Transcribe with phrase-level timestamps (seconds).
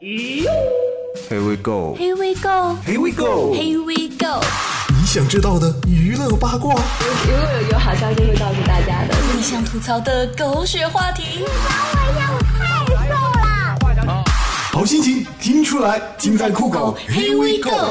[0.00, 1.96] Here we go.
[1.96, 2.76] Here we go.
[2.86, 3.52] Here we go.
[3.52, 4.40] Here we go.
[4.90, 9.16] 你想知道的娱乐八卦，如果有有好消息会告诉大家的。
[9.34, 11.48] 你想吐槽的狗血话题，我
[12.56, 13.12] 太瘦
[14.06, 14.24] 了
[14.70, 16.96] 好心情听出来，尽在酷狗。
[17.08, 17.90] Here we go。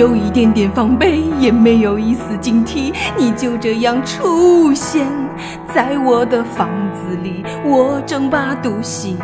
[0.00, 5.06] 有一点点防备，也没有一丝警惕，你就这样出现
[5.74, 9.18] 在我的房子里，我正把毒吸，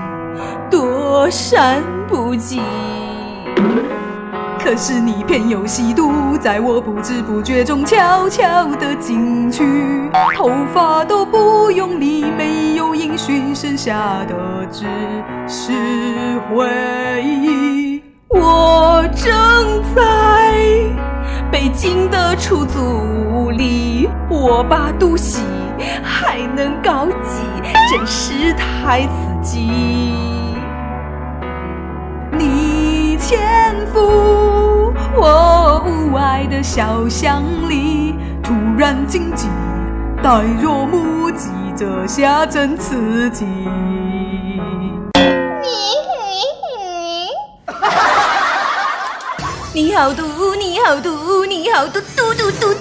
[0.70, 2.60] 躲闪不及。
[4.62, 9.64] 可是你偏又吸毒，在我不知不觉中悄悄地进去，
[10.36, 13.96] 头发都不用理，没有音讯，剩下
[14.28, 14.84] 的只
[15.48, 15.72] 是
[16.50, 18.02] 回忆。
[18.28, 19.32] 我正
[19.94, 20.45] 在
[21.50, 25.42] 北京的出租里，我把毒吸，
[26.02, 27.42] 还能高级，
[27.90, 29.08] 真是太刺
[29.42, 30.14] 激。
[32.32, 39.48] 你潜伏我屋外的小巷里，突然惊悸，
[40.22, 43.46] 呆若木鸡，这下真刺激。
[45.62, 45.70] 你
[49.76, 52.75] 你好毒，你好毒，你好毒，毒毒毒毒！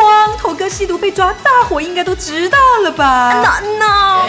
[0.00, 4.26] 光头哥吸毒被抓，大伙应该都知道了吧？No No，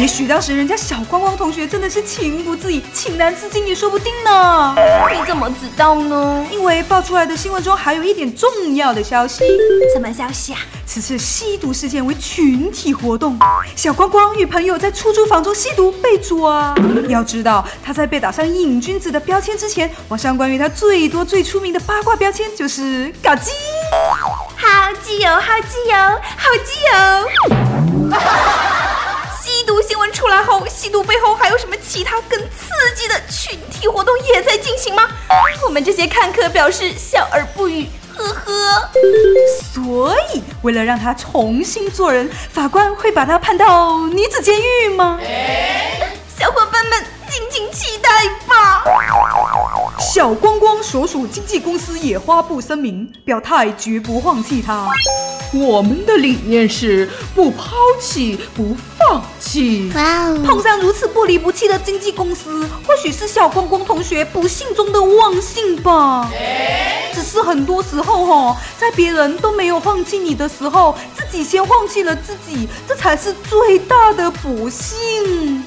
[0.00, 4.74] 也许当时人家小光光同学真的是情不自已，情难自禁也说不定呢。
[5.12, 6.44] 你怎么知道呢？
[6.50, 9.44] 因为爆出来的新闻中还有一点重要的消息。
[9.94, 10.58] 什么消息啊？
[10.84, 13.38] 此次吸毒事件为群体活动，
[13.76, 16.74] 小光光与朋友在出租房中吸毒被抓。
[17.08, 23.52] 要知道，他在被打上瘾君子的标签之前，网上关于他最多最出名的八卦标签就是“搞基”。
[24.86, 25.96] 好基友，好基友，
[26.36, 26.94] 好基友。
[29.42, 35.08] 吸毒新闻出来后，吸毒背后还有什么其他更刺激的群体活动也在进行吗？
[35.64, 38.88] 我们这些看客表示笑而不语，呵呵。
[39.74, 45.18] 所以，为了让他重新做人，法官会把他判到女子监狱吗？
[46.38, 48.84] 小伙伴们，敬请期待吧。
[49.98, 54.88] 小光光所属经纪公司野花布声明，表态绝不放弃他。
[55.52, 59.90] 我们的理念是不抛弃、不放弃。
[59.94, 60.42] 哇哦！
[60.44, 66.30] 碰上如此不离不弃的经纪公司，或许是小光光同学不幸中的万幸吧。
[67.14, 75.64] 只是很多时候哈，在别人都没有放弃你的时候，自己先放弃了自己，这才是最大的不幸。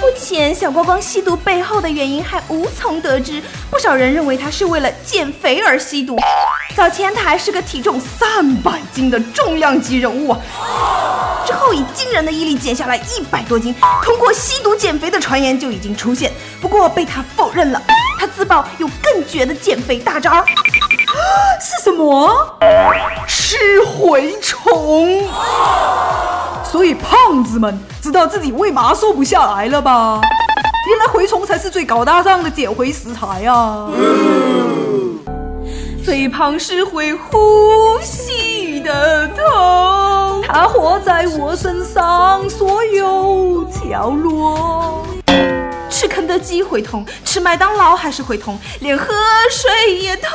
[0.00, 6.16] 目前小光光吸毒背后的原因还无从得知，不少人认为他是为了减肥而吸毒。
[6.76, 10.40] 早前他还是个体重三百斤的重量级人物啊，
[11.46, 17.80] 之后以惊人的毅力减下来一百多斤，通过吸毒减肥的传言就已经出现，不过被他否认了。
[18.18, 20.30] 他自曝有更绝的减肥大招，
[21.60, 22.58] 是什么？
[23.26, 25.28] 吃蛔虫。
[26.64, 30.20] 所以胖子们知道自己为嘛瘦不下来了吧？
[30.88, 33.88] 原来蛔虫才是最高大上的减肥食材啊！
[36.04, 45.06] 肥胖是会呼吸的痛，它活在我身上所有角落。
[45.94, 49.14] 吃肯德基会痛，吃麦当劳还是会痛，连喝
[49.48, 50.28] 水也痛。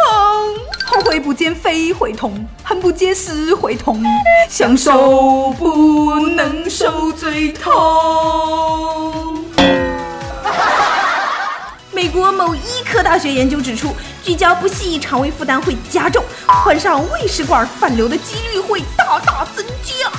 [0.86, 4.02] 后悔不减肥会痛，恨不结食会痛，
[4.50, 9.44] 享受不能受最痛。
[11.92, 13.94] 美国某医科大学研究指出，
[14.24, 20.10] 聚焦不细肠胃负担会加重，患上胃食管反流的几率会大大增加。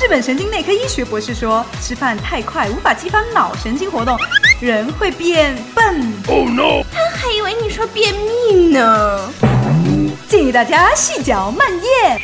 [0.00, 4.16] 日本神经内科医学博士说，吃饭太快无法激发脑神经活动，
[4.60, 6.12] 人会变笨。
[6.28, 6.84] Oh no！
[6.92, 9.20] 他还以为你说便秘呢。
[10.28, 12.20] 建议大家细嚼慢咽。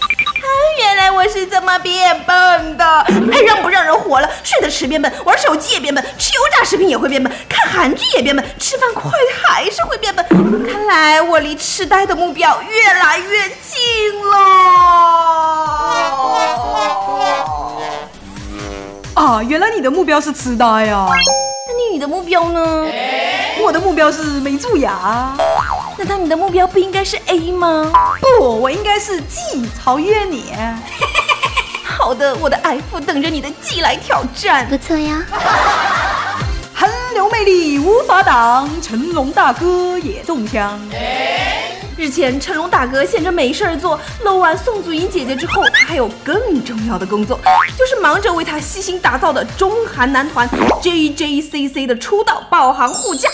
[0.65, 2.85] 啊，原来我是这么变笨的！
[3.31, 4.31] 还让不让人活了？
[4.43, 9.11] 睡得迟变笨，玩手机也变笨，吃油炸食品也会变笨，看韩剧也变笨，吃饭快
[9.43, 10.25] 还是会变笨。
[10.67, 14.39] 看来我离痴呆的目标越来越近了。
[19.15, 21.09] 啊，原来你的目标是痴呆啊！
[21.67, 22.87] 那你的目标呢？
[23.63, 25.37] 我的目标是没蛀牙。
[25.97, 27.93] 难道你的目标不应该是 A 吗？
[28.39, 30.53] 不，我应该是 G，超越你。
[31.85, 34.69] 好 好的，我的 F，等着你的 G 来挑战。
[34.69, 35.25] 不错呀。
[36.75, 40.79] 韩流魅力无法挡，成龙大哥也中枪。
[41.97, 47.39] 日前，成龙大哥闲着没事儿做，搂完宋祖英姐姐之后，他还有更重要的工作，
[47.79, 50.49] 就是忙着为他悉心打造的中韩男团
[50.83, 53.31] JJCC 的出道保航护驾。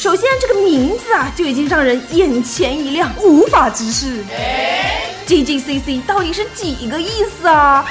[0.00, 4.24] 首先，这个名字啊就已经让人眼前一亮，无法直视。
[5.26, 7.84] JJCC 到底是几个意思啊？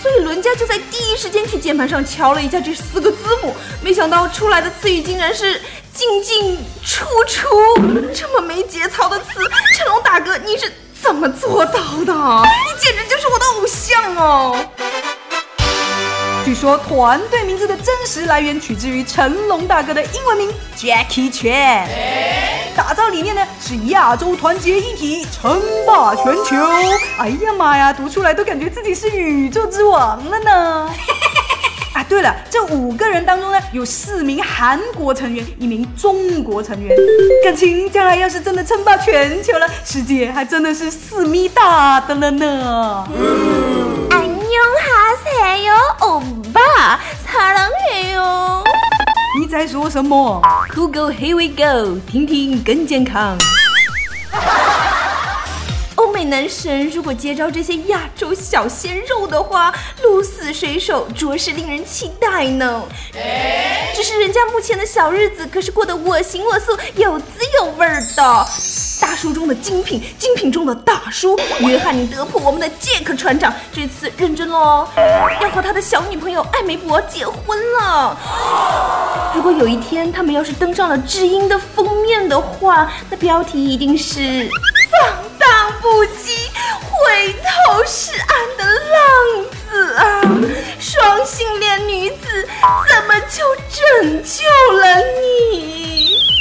[0.00, 3.52] 所以伦家就在第一时间去键盘上敲了一下这四个字母，
[3.82, 5.60] 没想到出来的词语竟然是
[5.92, 7.48] 进进出出，
[8.14, 9.24] 这么没节操的词，
[9.76, 10.72] 成龙大哥你是
[11.02, 12.14] 怎么做到的？
[12.14, 14.56] 你简直就是我的偶像哦！
[16.46, 21.88] 据说团队名字的真实来源取自于成龙大哥的英文名 Jackie Chan，
[22.76, 26.54] 打造理念呢是亚洲团结一体，称霸全球。
[27.18, 30.88] 哎呀妈呀，读出来都感觉自己是宇宙之王了呢！
[31.92, 36.96] 啊，对了，这五个人当中呢，有四名韩国成员，一名中国成员。
[37.42, 43.08] 感情将来要是真的称霸全球了，世界还真的是四米大的了呢！
[44.10, 44.28] 安
[45.26, 46.20] 妞哈塞哟，欧
[46.52, 48.62] 巴，擦浪嘿哟。
[49.38, 50.40] 你在说什么
[50.72, 53.36] ？Cool go, here we go，听听更健康。
[55.96, 62.84] 欧美男神如果接招这些亚洲小鲜肉的话，鹿死谁手，着实令人期待呢。
[63.94, 67.26] 只是人家目前的小日子可是过得我行我素，有滋
[67.58, 68.46] 有味的。
[69.16, 74.86] 书中的精品，精品中的大叔，约翰尼德普，我们的杰克船长，这次认真喽，
[75.40, 78.16] 要和他的小女朋友艾梅博结婚了。
[79.34, 84.48] 如果有一天他们要是登上了知音的封面的话，那标题一定是
[84.92, 86.50] 放荡不羁、
[86.82, 88.28] 回头是岸
[88.58, 90.20] 的浪子啊！
[90.78, 92.46] 双性恋女子
[92.88, 94.96] 怎么就拯救了
[95.52, 96.35] 你？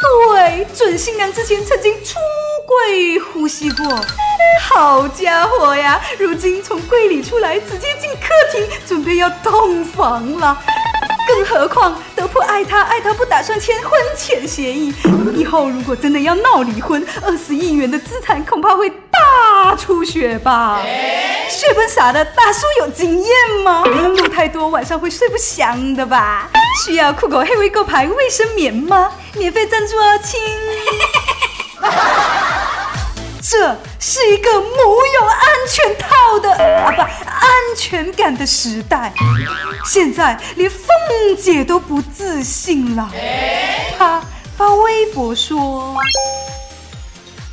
[0.00, 2.14] 对，准新娘之前曾经出
[2.66, 3.86] 柜呼吸过。
[4.60, 10.60] 好家伙呀，如今从柜里出来，直接进客厅，准备要洞房了。
[11.28, 14.94] 更何况德普爱他，爱他不打算签婚前协议。
[15.36, 20.80] 以后如果真的要闹离婚，二十亿元的资产恐怕会大出血吧？
[21.50, 23.30] 血本啥的，大叔有经验
[23.62, 23.84] 吗？
[23.84, 26.48] 路太多，晚上会睡不香的吧？
[26.84, 29.12] 需要酷狗黑威购牌卫生棉吗？
[29.34, 30.40] 免费赞助哦，亲。
[33.50, 34.76] 这是一个没
[35.14, 39.10] 有安全套的啊不安全感的时代，
[39.86, 40.86] 现在连凤
[41.40, 43.10] 姐都不自信了。
[43.96, 44.22] 她
[44.54, 45.96] 发微博说：“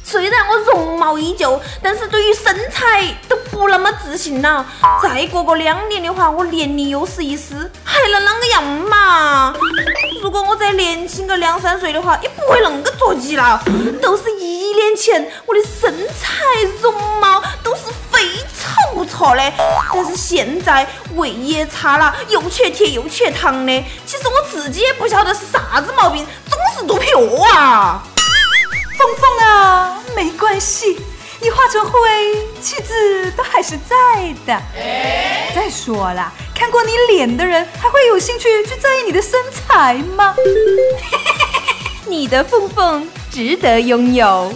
[0.04, 4.66] 虽然我容貌依旧，但是对于身材都不那么自信了。
[5.02, 9.54] 再过个两年的话，我年龄又是一丝，还能啷个样嘛？
[10.22, 13.62] 如果我再年轻个两三岁的话，也不会恁个着急了。
[14.02, 14.24] 都是
[14.96, 16.42] 一年前，我的身材
[16.82, 18.20] 容貌都是非
[18.58, 19.52] 常不错的，
[19.94, 23.84] 但是现在胃也差了，又缺铁又缺糖的。
[24.06, 28.02] 其实我自己也不晓得是啥子毛病，总是肚皮饿啊。
[28.98, 30.98] 峰峰啊，没关系，
[31.42, 32.00] 你化成灰，
[32.62, 34.62] 气质都还是在的。
[35.54, 40.34] 再说了，看过你脸的人还会有兴趣去在意你的身材吗？
[42.08, 44.50] 你的凤凤值得拥有。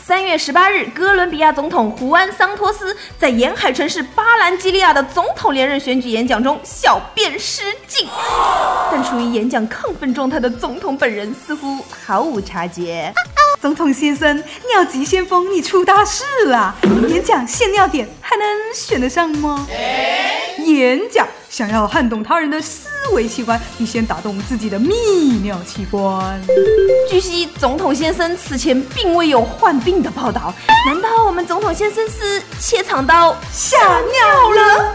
[0.00, 8.06] 三月十八日，哥伦比亚总统胡安·桑托斯在沿海城市巴兰基利亚的总统连任选举演讲中小便失禁，
[8.92, 13.12] 但处于演讲亢奋状态的总统本人似乎毫无察觉。
[13.60, 14.36] 总统先生，
[14.68, 16.76] 尿急先锋，你出大事了！
[17.08, 19.66] 演讲限尿点还能选得上吗？
[20.64, 21.26] 演讲
[21.60, 26.40] 想要撼动他人的思维器官，必先打动自己的泌尿器官。
[27.06, 30.54] 据悉，总统先生此前并未有患病的报道，
[30.86, 34.94] 难道我们总统先生是切肠刀吓尿了？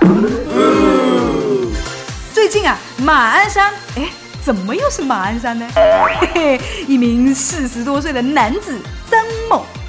[2.34, 4.10] 最近啊，马鞍山，哎。
[4.44, 5.68] 怎么又是马鞍山呢？
[5.74, 8.80] 嘿嘿，一名四十多岁的男子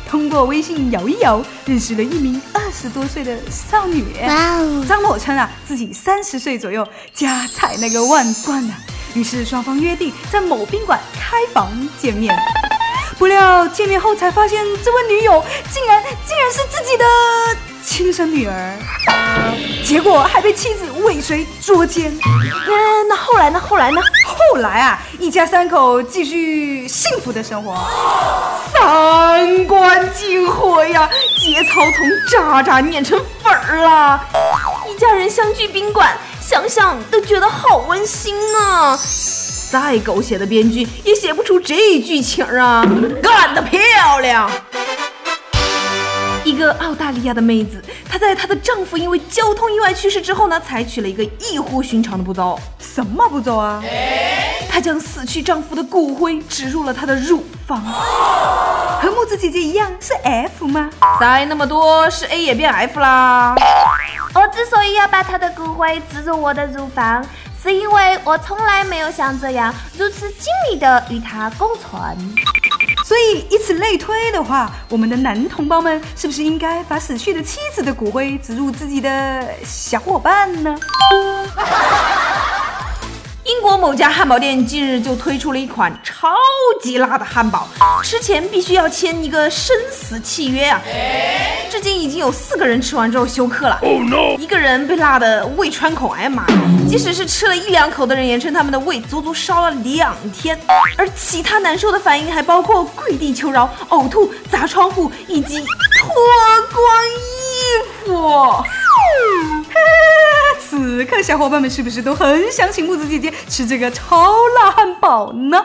[0.09, 4.05] 通过微信摇一摇，认识了一名二十多岁的少女。
[4.27, 4.85] 哇哦！
[4.89, 8.75] 张某称啊，自己三十岁左右，家财那个万贯呐。
[9.15, 11.71] 于是双方约定在某宾馆开房
[12.01, 12.35] 见面。
[13.19, 17.66] 不料见面后才发现，这位女友竟然竟然是自己的。
[17.87, 18.77] 亲生女儿，
[19.85, 22.13] 结果还被妻子尾随捉奸。
[22.67, 23.61] 那那后来呢？
[23.61, 24.01] 后来呢？
[24.27, 27.77] 后来啊，一家三口继续幸福的生活。
[28.75, 31.09] 三观尽毁呀，
[31.41, 34.21] 节操从渣渣碾成粉儿了。
[34.91, 38.99] 一家人相聚宾馆，想想都觉得好温馨啊。
[39.71, 42.85] 再狗血的编剧也写不出这剧情啊！
[43.23, 44.51] 干得漂亮！
[46.47, 52.57] 一个澳大利亚的妹子，她在她的丈夫因为交通意外去世之后呢，采取了一个异乎寻常的步骤。
[52.79, 53.83] 什么步骤啊？
[54.71, 57.83] 她将死去丈夫的骨灰植入了她的乳房。
[57.83, 60.89] 和木子姐姐一样是 F 吗？
[61.19, 63.57] 塞那么多是 A 也变 F 啦。
[64.33, 67.27] 我之所以要把她的骨灰植入我的乳房，
[67.61, 72.17] 是因为我从来没有像这样如此紧密的与她共存。
[73.07, 80.77] 所以以此类推的话，我们的男同胞们是不是应该把死去的妻子的骨灰植入自己的小伙伴呢？
[83.47, 86.35] 英国某家汉堡店近日就推出了一款超
[86.83, 87.69] 级辣的汉堡，
[88.03, 90.81] 吃前必须要签一个生死契约啊！
[91.71, 93.79] 至今已经有四个人吃完之后休克了，
[94.37, 96.45] 一个人被辣的胃穿孔，哎呀妈！
[96.89, 100.59] 即使是吃了一两口的人也称他们的胃足足烧了两天，
[100.99, 106.13] 而其他难受的反应还包括跪地求饶、呕吐、砸窗户以及脱
[106.73, 107.46] 光衣
[108.05, 108.65] 服。
[110.61, 115.65] 此刻，小伙伴们是不是都很想请木子姐姐吃这个超辣汉堡呢？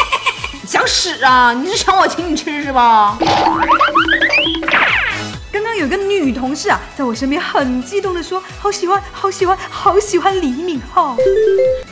[0.66, 1.52] 想屎啊！
[1.52, 3.18] 你是想我请你吃是吧？
[5.52, 11.16] 刚刚有个女同事啊，在我身边很激动的说：“好喜欢，好喜欢，好喜欢李敏镐，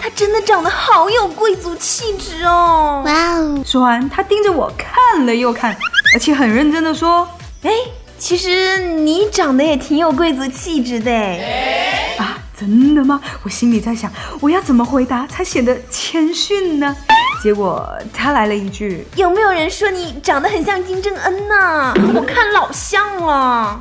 [0.00, 3.60] 她真的长得好有贵族气质哦！”哇哦！
[3.66, 5.76] 说完，她盯着我看了又看，
[6.14, 7.28] 而且很认真的说
[7.64, 7.70] ：“哎。”
[8.18, 11.12] 其实你长得也挺有贵族气质的
[12.18, 12.36] 啊！
[12.58, 13.20] 真的吗？
[13.44, 14.10] 我心里在想，
[14.40, 16.94] 我要怎么回答才显得谦逊呢？
[17.42, 21.94] 结果他来了一句：“有没有人说你长得很像金正恩呢？
[22.14, 23.78] 我看老像了。”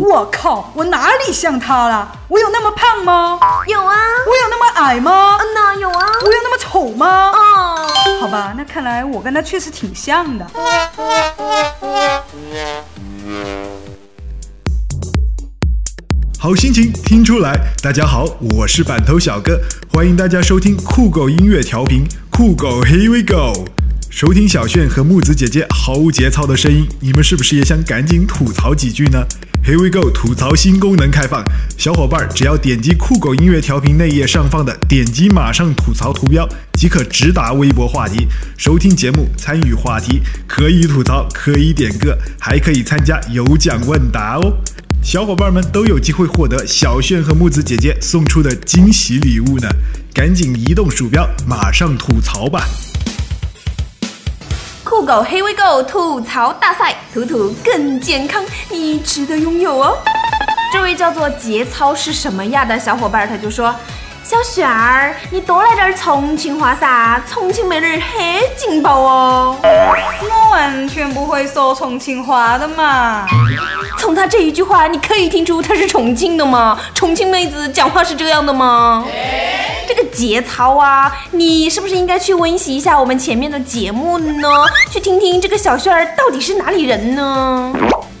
[0.00, 0.72] 我靠！
[0.74, 2.10] 我哪里像他了？
[2.28, 3.38] 我有那么胖吗？
[3.68, 3.94] 有啊。
[4.26, 5.38] 我有那么矮吗？
[5.38, 6.06] 嗯呐，有啊。
[6.22, 7.30] 我有那么丑吗？
[7.34, 7.86] 哦。
[8.22, 10.46] 好吧，那看来我跟他确实挺像的。
[16.38, 18.24] 好心情听出来，大家好，
[18.56, 19.60] 我是板头小哥，
[19.92, 23.68] 欢迎大家收听酷狗音乐调频，酷狗 Here We Go，
[24.10, 29.24] 收听小炫和木子姐姐毫无节操的声音，你们是不是也想赶紧吐槽几句呢？
[29.64, 31.44] ？Here We Go 吐槽新功能开放，
[31.78, 38.26] 小伙伴只要点击酷狗音乐调频内页上方的点击马上吐槽图标，即可直达微博话题，
[38.56, 44.52] 收听节目，参与话题，可以吐槽，可以点歌，还可以参加有奖问答哦。
[45.00, 49.68] 小伙伴们都有机会获得小炫和木子姐姐送出的惊喜礼物呢，
[50.12, 52.64] 赶紧移动鼠标，马上吐槽吧！
[55.04, 59.98] 狗 Here We Go 吐槽大赛，图图更健康，你值得拥有哦！
[60.72, 63.74] 这位叫做节操是什么呀的小伙伴，他就说。
[64.32, 69.58] 小雪儿，你多来点重庆话噻，重庆妹儿很劲爆哦。
[69.62, 73.26] 我完全不会说重庆话的嘛。
[73.98, 76.80] 从他这一句话，你可以听出他是重庆的吗？
[76.94, 79.04] 重庆妹子讲话是这样的吗？
[79.86, 84.48] 这个节操啊，你是不是应该去温习一下我们前面的节目呢？
[84.90, 87.70] 去听听这个小炫儿到底是哪里人呢？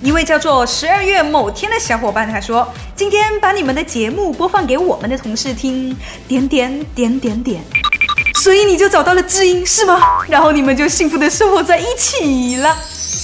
[0.02, 2.66] 一位叫做十二月某天的小伙伴他说
[2.96, 7.62] ：“今天把你们的节目播放给我们的同事听，点点点点点，
[8.42, 10.00] 所以你就找到了知音是吗？
[10.28, 12.76] 然后你们就幸福的生活在一起了。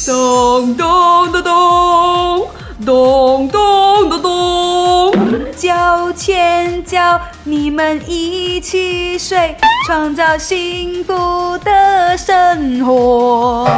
[0.07, 2.49] 咚咚咚咚
[2.87, 5.13] 咚咚咚咚，
[5.57, 13.69] 交钱交，你们一起睡，创造幸福的生活。”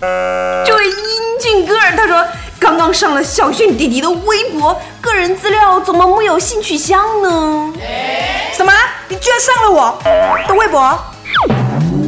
[0.00, 0.94] 这位英
[1.40, 2.24] 俊哥儿，他说
[2.60, 7.72] 刚刚上了小炫弟弟的微博，个人资料怎么木有性取向呢？
[8.56, 8.72] 什么？
[9.08, 9.98] 你居然上了我
[10.46, 10.96] 的微博？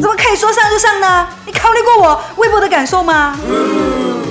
[0.00, 1.26] 怎么可以说上就上呢？
[1.44, 3.36] 你考虑过我微博的感受吗？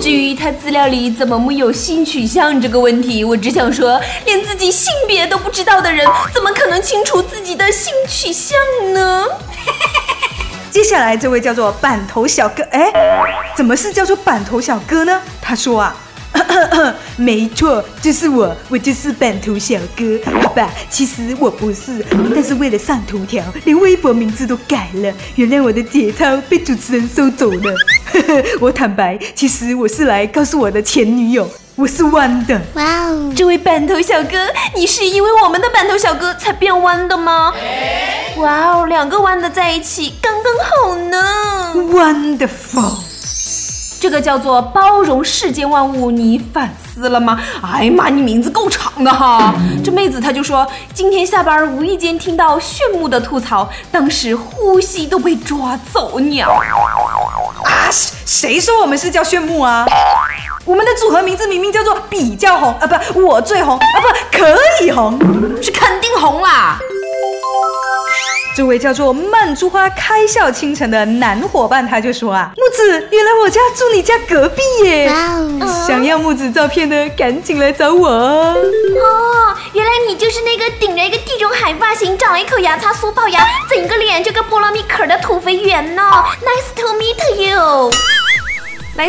[0.01, 8.57] 至于他资料里怎么木有性取向这个问题，我只想说，连自己性别都不知道的人，怎么可能清楚自己的性取向
[8.93, 9.25] 呢？
[10.71, 12.91] 接下来这位叫做板头小哥，哎，
[13.55, 15.19] 怎么是叫做板头小哥呢？
[15.41, 15.95] 他说啊，
[17.17, 20.69] 没错，就是我，我就是板头小哥，好吧？
[20.89, 25.11] 其实我不是，但是为了上头条，连微博名字都改了。
[25.35, 27.75] 原谅我的节操被主持人收走了。
[28.61, 31.49] 我坦白，其实我是来告诉我的前女友。
[31.79, 32.59] 我是弯的。
[32.73, 34.37] 哇哦，这位板头小哥，
[34.75, 37.53] 你是因为我们的板头小哥才变弯的吗？
[38.35, 41.73] 哇哦，两个弯的在一起刚刚好呢。
[41.75, 42.97] Wonderful，
[44.01, 47.39] 这个叫做包容世间万物，你反思了吗？
[47.63, 49.53] 哎呀妈，你名字够长的哈！
[49.81, 56.49] 这妹子她就说，今天下班无意间听到炫目的吐槽，当时呼吸都被抓走鸟。
[57.63, 59.85] 啊，谁谁说我们是叫炫目啊？
[60.69, 65.17] 我们的组合名字明明叫做比较红啊，不，我最红啊，不可以红。
[65.63, 66.77] 是肯定红啦！
[68.55, 75.09] 这位叫做曼珠花开笑倾城的男伙伴，他就说啊，木子，原来我家住你家隔壁耶！
[75.09, 78.55] 哇哦，想要木子照片的，赶紧来找我哦。
[78.55, 86.03] 哦，原来你就是那个顶着一个地中海发型，长了一口牙擦苏龅牙，整个脸就跟菠萝蜜壳的土肥圆呢。
[86.43, 87.91] Nice to meet you。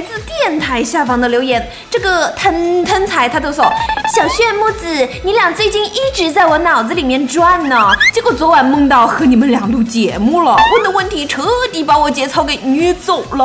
[0.00, 3.71] 来自电台下方的留言，这个腾腾才他都说，
[4.16, 4.87] 小炫木子，
[5.23, 7.92] 你俩最近一直在我脑子里面转呢。
[8.14, 13.45] 结果昨晚梦到和你们俩录节目了，问的问题彻底把我节操给虐走了。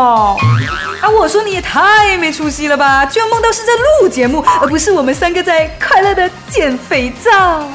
[1.02, 3.06] 啊，我说你也太没出息了吧！
[3.06, 7.68] 居然梦到是在录节目，而不是我们三个在快乐的捡肥皂。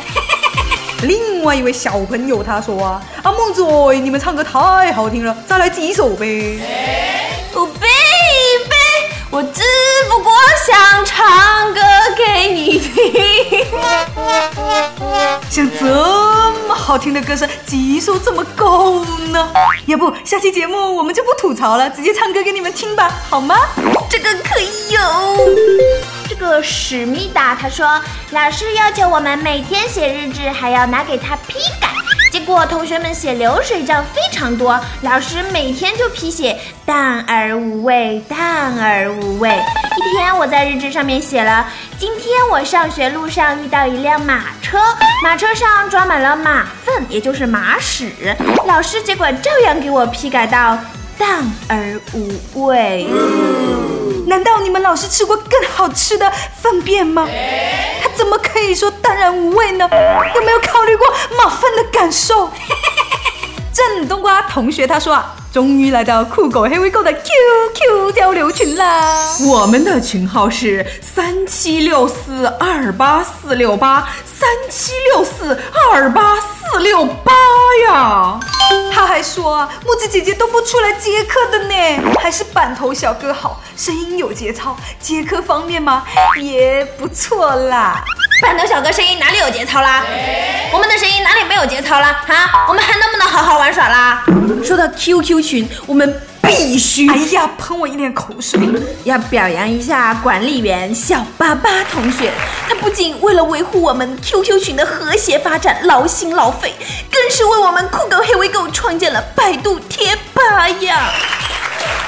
[1.04, 3.62] 另外一位小朋友他说啊，啊梦子，
[4.00, 6.58] 你们唱歌太好听了，再来几首呗。
[7.52, 7.99] 哦，baby，
[9.32, 9.62] 我只
[10.08, 10.32] 不过
[10.66, 11.80] 想唱歌
[12.16, 13.64] 给你听。
[15.48, 15.86] 像这
[16.66, 19.52] 么好听的歌声，级数这么高呢？
[19.86, 23.56] 要不下期节目我们就不吐槽了，直接唱歌给你们听吧，好吗？
[24.08, 25.00] 这个可以有。
[26.28, 31.88] 这个史密达他说，老师要求我们每天写日志，还要拿给他批改。
[32.30, 36.56] 结果同学们写流水账非常多，老师每天就批写
[36.86, 39.50] 淡而无味，淡而无味。
[39.50, 41.66] 一天我在日志上面写了，
[41.98, 44.78] 今天我上学路上遇到一辆马车，
[45.24, 48.12] 马车上装满了马粪，也就是马屎。
[48.66, 50.78] 老师结果照样给我批改到
[51.18, 53.08] 淡而无味。
[54.26, 56.30] 难道你们老师吃过更好吃的
[56.62, 57.26] 粪便吗？
[58.02, 59.88] 他怎么可以说淡然无味呢？
[60.34, 62.50] 有没有考虑过马粪的感受？
[63.72, 69.14] 正冬瓜同学他说啊，终于来到酷狗黑微购的 QQ 交流群啦。
[69.46, 75.58] 我们的群号是三七六四二八四六八三七六四
[75.92, 77.32] 二八四六八
[77.88, 78.40] 呀。
[78.92, 86.04] 他还说啊，木子姐姐都不出来接客的呢，还是板头小哥好，声音有节操，接客方面嘛
[86.40, 88.02] 也不错啦。
[88.42, 90.04] 板头小哥声音哪里有节操啦？
[90.72, 92.24] 我们的声音哪里没有节操啦？
[92.26, 94.24] 哈，我们还能不能好好玩耍啦？
[94.64, 98.60] 说到 QQ 群，我们必须哎呀，喷我一脸口水。
[99.04, 102.30] 要表扬一下管理员小巴巴同学，
[102.68, 106.74] 他不仅为了维护我们 QQ 群的和谐发展劳心劳肺，
[107.10, 111.12] 更是为我们酷狗黑微狗创建了百度贴吧呀。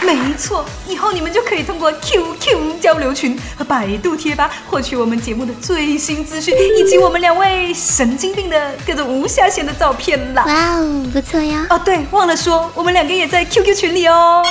[0.04, 10.44] 没错，以后你们就可以通过 QQ 交流群和百度贴吧获取我们节目的最新资讯，以及我们两位神经病的各种无下限的照片啦。
[10.46, 11.66] 哇哦，不错呀！
[11.70, 14.42] 哦，对，忘了说，我们两个也在 QQ 群里哦。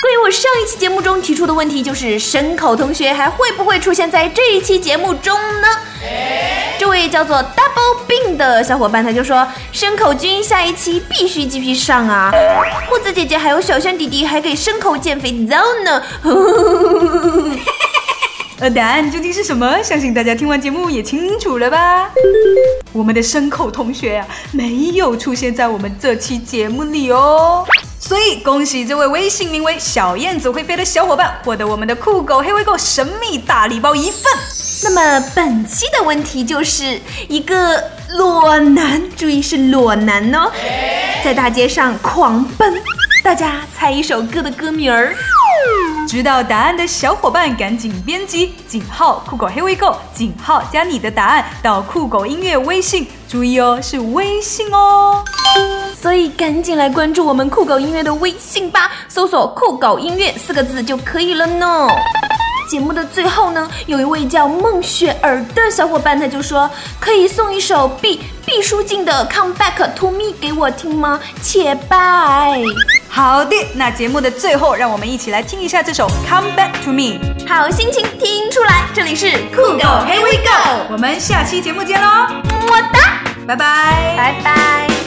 [0.00, 5.68] 关于我上一期节目中提出的问题，就是牲口同学还会不会出现在这一期节目中呢？
[6.78, 12.32] 这位叫做 Double Bin 的小伙伴他就说，牲口君下一期必须继续上啊！
[12.88, 16.02] 木子姐姐还有小轩弟弟还给牲口减肥皂呢。
[18.60, 19.82] 而答案究竟是什么？
[19.82, 22.10] 相信大家听完节目也清楚了吧？
[22.92, 27.64] 我们的牲口同学啊，没有出现在我们这期节目里哦。
[27.98, 34.22] 所以恭喜这位微信名为“小燕子会飞”的小伙伴，获得我们的酷狗黑微购神秘大礼包一份。
[34.82, 37.82] 那么本期的问题就是一个
[38.18, 40.50] 裸男，注意是裸男哦，
[41.24, 42.74] 在大街上狂奔，
[43.22, 45.14] 大家猜一首歌的歌名儿。
[46.08, 55.24] 知道答案的小伙伴赶紧编辑井号酷狗黑微购井号加你的答案到酷狗音乐微信，注意哦，是微信哦。
[56.00, 61.88] 所以赶紧来关注我们酷狗音乐的微信吧，搜索“酷狗音乐”四个字就可以了呢。
[62.68, 71.20] 节目的最后呢，有一位叫孟雪儿的小伙伴，他就说可以送一首毕毕书尽的《Come Back to Me》给我听吗？
[71.42, 72.62] 且拜。
[73.10, 82.06] 好的那节目的最后让我们一起来听一下这首 come back to me 好心情听出来这里是酷狗 here we go 我们下期节目见喽。
[82.06, 84.14] 么么哒拜拜。
[84.16, 85.00] 拜拜。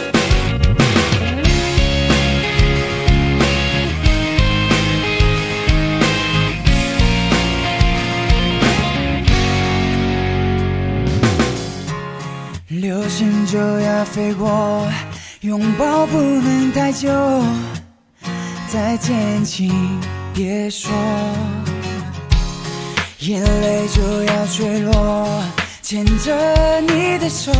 [12.67, 14.85] 流星就要飞过
[15.41, 17.09] 拥抱不能太久。
[18.72, 19.98] 再见请
[20.34, 20.90] 别说，
[23.20, 25.26] 眼泪就要坠落，
[25.82, 27.52] 牵着你的手，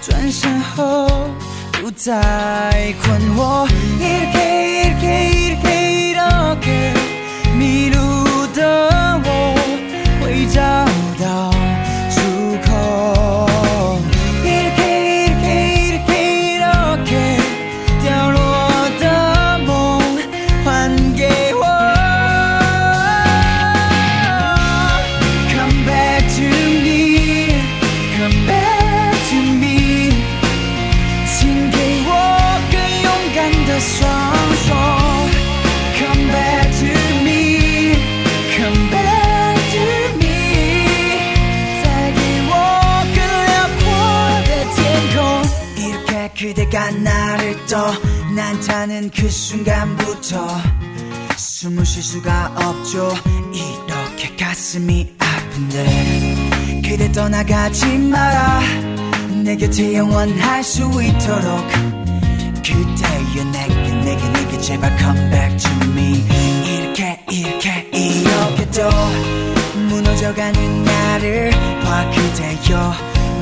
[0.00, 1.08] 转身后
[1.72, 3.66] 不再困惑。
[4.00, 6.92] 이렇게이렇게이렇게이렇게
[7.56, 9.28] 迷路的我
[10.20, 10.60] 会找
[48.67, 50.45] 타는 그 순간부터
[51.37, 53.13] 숨을 쉴 수가 없죠.
[53.53, 58.59] 이렇게 가슴이 아픈데 그대 떠나가지 마라.
[59.43, 61.65] 내 곁에 영원할 수 있도록
[62.61, 66.25] 그대여 내게 내게 내게 제발 come back to me.
[66.65, 68.89] 이렇게 이렇게 이렇게 또
[69.87, 71.51] 무너져가는 나를
[71.85, 72.93] 봐 그대여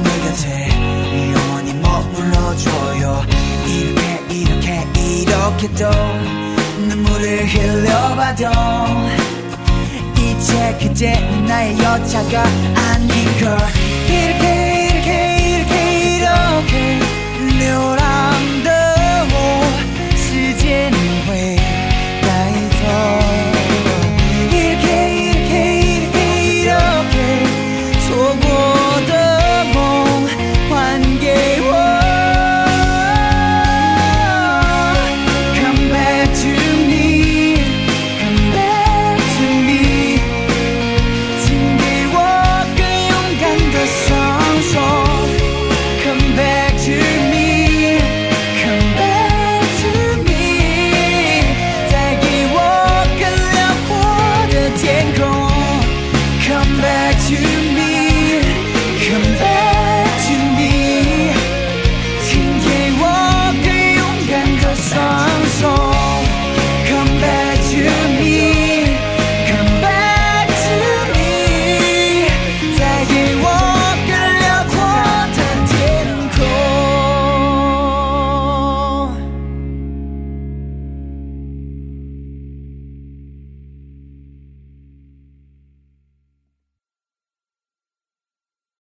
[0.04, 0.70] 내 곁에
[1.34, 3.26] 영원히 머물러줘요.
[3.68, 4.05] 이렇게
[5.66, 5.90] 부족해도
[6.88, 8.46] 눈물을 흘려봐도
[10.18, 13.58] 이제 그제 나의 여자가 아닌 걸.
[14.08, 15.10] 이렇게 이렇게
[15.58, 17.00] 이렇게 이렇게
[17.58, 18.25] 내오라